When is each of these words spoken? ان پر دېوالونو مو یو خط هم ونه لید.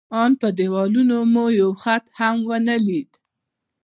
ان 0.21 0.31
پر 0.39 0.51
دېوالونو 0.57 1.17
مو 1.33 1.45
یو 1.59 1.71
خط 1.81 2.05
هم 2.19 2.35
ونه 2.49 2.75
لید. 2.87 3.11